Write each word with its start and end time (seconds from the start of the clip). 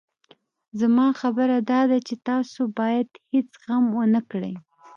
زما 0.79 1.07
خبره 1.21 1.57
داده 1.71 1.97
چې 2.07 2.15
تاسو 2.29 2.61
بايد 2.79 3.09
هېڅ 3.33 3.49
غم 3.63 3.85
ونه 3.97 4.21
کړئ. 4.31 4.53